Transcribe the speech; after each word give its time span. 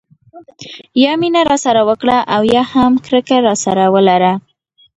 یا 1.03 1.11
مینه 1.21 1.41
راسره 1.49 1.81
وکړه 1.89 2.17
او 2.35 2.41
یا 2.55 2.63
هم 2.73 2.91
کرکه 3.05 3.37
راسره 3.47 3.85
ولره. 3.93 4.33